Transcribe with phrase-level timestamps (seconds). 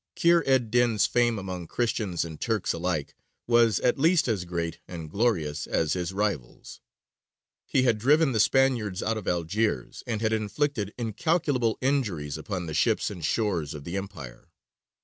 [0.15, 3.13] Kheyr ed dīn's fame among Christians and Turks alike
[3.45, 6.81] was at least as great and glorious as his rival's.
[7.67, 12.73] He had driven the Spaniards out of Algiers and had inflicted incalculable injuries upon the
[12.73, 14.49] ships and shores of the Empire.